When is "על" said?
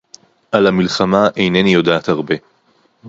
0.51-0.67